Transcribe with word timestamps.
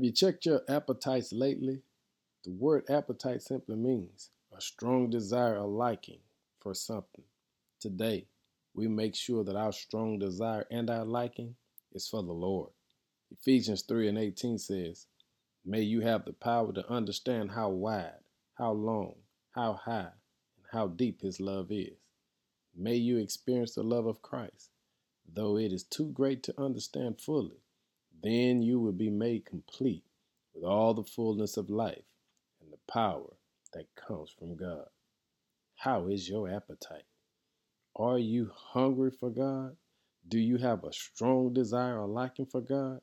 Have 0.00 0.06
you 0.06 0.12
checked 0.12 0.46
your 0.46 0.62
appetites 0.66 1.30
lately? 1.30 1.82
The 2.44 2.52
word 2.52 2.88
appetite 2.88 3.42
simply 3.42 3.76
means 3.76 4.30
a 4.50 4.58
strong 4.58 5.10
desire 5.10 5.58
or 5.58 5.68
liking 5.68 6.20
for 6.58 6.72
something. 6.72 7.24
Today, 7.80 8.24
we 8.72 8.88
make 8.88 9.14
sure 9.14 9.44
that 9.44 9.56
our 9.56 9.72
strong 9.72 10.18
desire 10.18 10.64
and 10.70 10.88
our 10.88 11.04
liking 11.04 11.54
is 11.92 12.08
for 12.08 12.22
the 12.22 12.32
Lord. 12.32 12.70
Ephesians 13.30 13.82
3 13.82 14.08
and 14.08 14.16
18 14.16 14.56
says, 14.56 15.06
May 15.66 15.82
you 15.82 16.00
have 16.00 16.24
the 16.24 16.32
power 16.32 16.72
to 16.72 16.90
understand 16.90 17.50
how 17.50 17.68
wide, 17.68 18.24
how 18.54 18.72
long, 18.72 19.16
how 19.50 19.74
high, 19.74 20.12
and 20.56 20.66
how 20.72 20.86
deep 20.86 21.20
His 21.20 21.40
love 21.40 21.70
is. 21.70 21.98
May 22.74 22.96
you 22.96 23.18
experience 23.18 23.74
the 23.74 23.82
love 23.82 24.06
of 24.06 24.22
Christ, 24.22 24.70
though 25.30 25.58
it 25.58 25.74
is 25.74 25.84
too 25.84 26.06
great 26.06 26.42
to 26.44 26.58
understand 26.58 27.20
fully. 27.20 27.60
Then 28.22 28.62
you 28.62 28.80
will 28.80 28.92
be 28.92 29.10
made 29.10 29.46
complete 29.46 30.04
with 30.54 30.64
all 30.64 30.94
the 30.94 31.04
fullness 31.04 31.56
of 31.56 31.70
life 31.70 32.04
and 32.60 32.72
the 32.72 32.92
power 32.92 33.36
that 33.72 33.94
comes 33.94 34.30
from 34.30 34.56
God. 34.56 34.86
How 35.76 36.08
is 36.08 36.28
your 36.28 36.48
appetite? 36.50 37.04
Are 37.96 38.18
you 38.18 38.50
hungry 38.54 39.10
for 39.10 39.30
God? 39.30 39.76
Do 40.28 40.38
you 40.38 40.58
have 40.58 40.84
a 40.84 40.92
strong 40.92 41.54
desire 41.54 42.00
or 42.00 42.06
liking 42.06 42.46
for 42.46 42.60
God? 42.60 43.00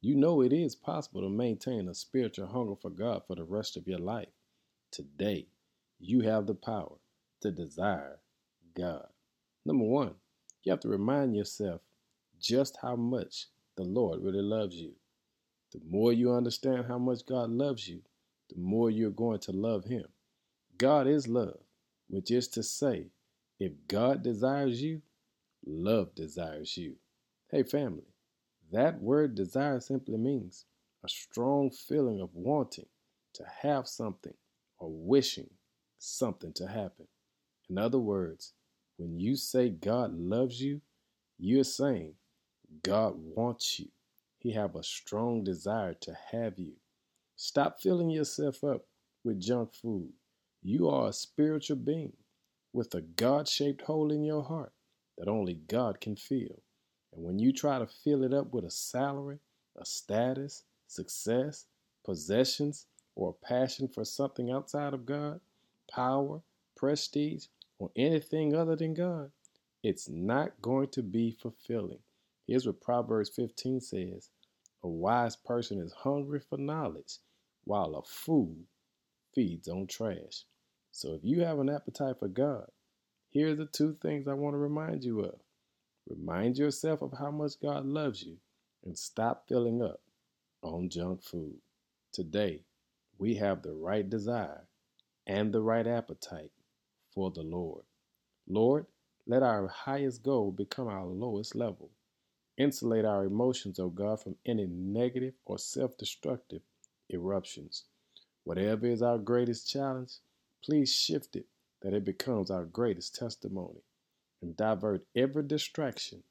You 0.00 0.16
know 0.16 0.42
it 0.42 0.52
is 0.52 0.74
possible 0.74 1.22
to 1.22 1.28
maintain 1.28 1.88
a 1.88 1.94
spiritual 1.94 2.46
hunger 2.48 2.74
for 2.80 2.90
God 2.90 3.22
for 3.26 3.36
the 3.36 3.44
rest 3.44 3.76
of 3.76 3.86
your 3.86 3.98
life. 3.98 4.28
Today, 4.90 5.46
you 5.98 6.20
have 6.20 6.46
the 6.46 6.54
power 6.54 6.96
to 7.40 7.50
desire 7.50 8.18
God. 8.74 9.06
Number 9.64 9.84
one, 9.84 10.14
you 10.62 10.70
have 10.70 10.80
to 10.80 10.88
remind 10.88 11.36
yourself 11.36 11.80
just 12.40 12.78
how 12.82 12.96
much 12.96 13.46
the 13.78 13.84
Lord 13.84 14.20
really 14.22 14.42
loves 14.42 14.74
you. 14.74 14.90
The 15.72 15.80
more 15.88 16.12
you 16.12 16.32
understand 16.32 16.86
how 16.88 16.98
much 16.98 17.24
God 17.24 17.48
loves 17.48 17.88
you, 17.88 18.00
the 18.50 18.60
more 18.60 18.90
you're 18.90 19.10
going 19.10 19.38
to 19.40 19.52
love 19.52 19.84
Him. 19.84 20.04
God 20.76 21.06
is 21.06 21.28
love, 21.28 21.60
which 22.08 22.32
is 22.32 22.48
to 22.48 22.62
say, 22.64 23.06
if 23.60 23.72
God 23.86 24.24
desires 24.24 24.82
you, 24.82 25.00
love 25.64 26.12
desires 26.16 26.76
you. 26.76 26.96
Hey, 27.52 27.62
family, 27.62 28.08
that 28.72 29.00
word 29.00 29.36
desire 29.36 29.78
simply 29.78 30.16
means 30.16 30.64
a 31.04 31.08
strong 31.08 31.70
feeling 31.70 32.20
of 32.20 32.30
wanting 32.34 32.86
to 33.34 33.44
have 33.62 33.86
something 33.86 34.34
or 34.80 34.90
wishing 34.90 35.50
something 35.98 36.52
to 36.54 36.66
happen. 36.66 37.06
In 37.70 37.78
other 37.78 37.98
words, 38.00 38.54
when 38.96 39.20
you 39.20 39.36
say 39.36 39.68
God 39.68 40.18
loves 40.18 40.60
you, 40.60 40.80
you're 41.38 41.62
saying 41.62 42.14
God 42.82 43.14
wants 43.16 43.80
you. 43.80 43.88
He 44.38 44.52
have 44.52 44.76
a 44.76 44.82
strong 44.82 45.42
desire 45.44 45.94
to 45.94 46.16
have 46.32 46.58
you. 46.58 46.74
Stop 47.36 47.80
filling 47.80 48.10
yourself 48.10 48.62
up 48.64 48.84
with 49.24 49.40
junk 49.40 49.74
food. 49.74 50.12
You 50.62 50.88
are 50.88 51.08
a 51.08 51.12
spiritual 51.12 51.76
being 51.76 52.12
with 52.72 52.94
a 52.94 53.00
God 53.00 53.48
shaped 53.48 53.82
hole 53.82 54.12
in 54.12 54.24
your 54.24 54.42
heart 54.42 54.72
that 55.16 55.28
only 55.28 55.54
God 55.54 56.00
can 56.00 56.16
fill. 56.16 56.62
And 57.12 57.24
when 57.24 57.38
you 57.38 57.52
try 57.52 57.78
to 57.78 57.86
fill 57.86 58.22
it 58.22 58.34
up 58.34 58.52
with 58.52 58.64
a 58.64 58.70
salary, 58.70 59.38
a 59.76 59.84
status, 59.84 60.64
success, 60.86 61.66
possessions, 62.04 62.86
or 63.14 63.30
a 63.30 63.46
passion 63.46 63.88
for 63.88 64.04
something 64.04 64.50
outside 64.50 64.94
of 64.94 65.06
God, 65.06 65.40
power, 65.90 66.40
prestige, 66.76 67.46
or 67.78 67.90
anything 67.96 68.54
other 68.54 68.76
than 68.76 68.94
God, 68.94 69.30
it's 69.82 70.08
not 70.08 70.60
going 70.60 70.88
to 70.88 71.02
be 71.02 71.30
fulfilling. 71.30 72.00
Here's 72.48 72.66
what 72.66 72.80
Proverbs 72.80 73.28
15 73.28 73.82
says 73.82 74.30
A 74.82 74.88
wise 74.88 75.36
person 75.36 75.80
is 75.80 75.92
hungry 75.92 76.40
for 76.40 76.56
knowledge, 76.56 77.18
while 77.64 77.94
a 77.94 78.02
fool 78.02 78.56
feeds 79.34 79.68
on 79.68 79.86
trash. 79.86 80.44
So 80.90 81.12
if 81.12 81.20
you 81.22 81.42
have 81.42 81.58
an 81.58 81.68
appetite 81.68 82.18
for 82.18 82.28
God, 82.28 82.70
here 83.28 83.50
are 83.50 83.54
the 83.54 83.66
two 83.66 83.98
things 84.00 84.26
I 84.26 84.32
want 84.32 84.54
to 84.54 84.58
remind 84.58 85.04
you 85.04 85.20
of. 85.20 85.40
Remind 86.08 86.56
yourself 86.56 87.02
of 87.02 87.12
how 87.18 87.30
much 87.30 87.60
God 87.60 87.84
loves 87.84 88.22
you 88.22 88.38
and 88.82 88.96
stop 88.96 89.46
filling 89.46 89.82
up 89.82 90.00
on 90.62 90.88
junk 90.88 91.22
food. 91.22 91.58
Today, 92.14 92.64
we 93.18 93.34
have 93.34 93.60
the 93.60 93.74
right 93.74 94.08
desire 94.08 94.66
and 95.26 95.52
the 95.52 95.60
right 95.60 95.86
appetite 95.86 96.52
for 97.14 97.30
the 97.30 97.42
Lord. 97.42 97.84
Lord, 98.48 98.86
let 99.26 99.42
our 99.42 99.68
highest 99.68 100.22
goal 100.22 100.50
become 100.50 100.88
our 100.88 101.04
lowest 101.04 101.54
level. 101.54 101.90
Insulate 102.58 103.04
our 103.04 103.24
emotions, 103.24 103.78
O 103.78 103.84
oh 103.84 103.90
God, 103.90 104.20
from 104.20 104.34
any 104.44 104.66
negative 104.66 105.34
or 105.44 105.58
self 105.58 105.96
destructive 105.96 106.62
eruptions. 107.08 107.84
Whatever 108.42 108.86
is 108.86 109.00
our 109.00 109.18
greatest 109.18 109.70
challenge, 109.70 110.14
please 110.64 110.92
shift 110.92 111.36
it 111.36 111.46
that 111.82 111.94
it 111.94 112.04
becomes 112.04 112.50
our 112.50 112.64
greatest 112.64 113.14
testimony 113.14 113.82
and 114.42 114.56
divert 114.56 115.06
every 115.14 115.44
distraction 115.44 116.22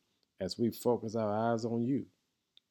as 0.42 0.60
we 0.60 0.70
focus 0.70 1.16
our 1.16 1.54
eyes 1.54 1.64
on 1.64 1.86
you. 1.86 2.06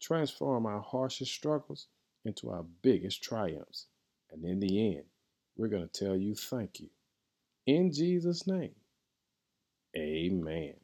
Transform 0.00 0.66
our 0.66 0.80
harshest 0.80 1.32
struggles 1.32 1.86
into 2.26 2.50
our 2.50 2.64
biggest 2.82 3.22
triumphs. 3.22 3.86
And 4.30 4.44
in 4.44 4.60
the 4.60 4.96
end, 4.96 5.04
we're 5.56 5.68
going 5.68 5.88
to 5.88 6.04
tell 6.04 6.16
you 6.16 6.34
thank 6.34 6.80
you. 6.80 6.90
In 7.66 7.90
Jesus' 7.90 8.46
name, 8.46 8.74
amen. 9.96 10.74